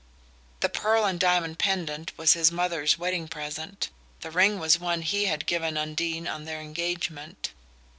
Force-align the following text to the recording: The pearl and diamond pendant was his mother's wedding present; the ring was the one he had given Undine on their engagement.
The 0.61 0.69
pearl 0.69 1.05
and 1.05 1.19
diamond 1.19 1.59
pendant 1.59 2.17
was 2.17 2.33
his 2.33 2.51
mother's 2.51 2.97
wedding 2.97 3.27
present; 3.27 3.91
the 4.21 4.31
ring 4.31 4.57
was 4.57 4.77
the 4.77 4.83
one 4.83 5.03
he 5.03 5.25
had 5.25 5.45
given 5.45 5.77
Undine 5.77 6.25
on 6.27 6.45
their 6.45 6.59
engagement. 6.59 7.51